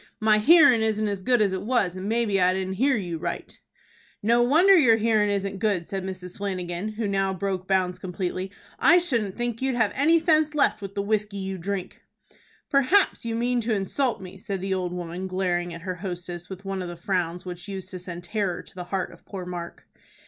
[0.19, 3.55] "My hearin' isn't as good as it was, and maybe I didn't hear you right."
[4.23, 6.37] "No wonder your hearin' isn't good," said Mrs.
[6.37, 8.49] Flanagan, who now broke bounds completely.
[8.79, 12.01] "I shouldn't think you'd have any sense left with the whiskey you drink."
[12.71, 16.65] "Perhaps you mean to insult me," said the old woman, glaring at her hostess with
[16.65, 19.85] one of the frowns which used to send terror to the heart of poor Mark.